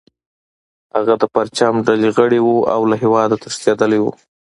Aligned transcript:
هغه 0.95 1.13
د 1.21 1.23
پرچم 1.33 1.73
ډلې 1.87 2.09
غړی 2.17 2.39
و 2.43 2.49
او 2.73 2.81
له 2.91 2.95
هیواده 3.03 3.35
تښتیدلی 3.43 3.99
و 4.01 4.05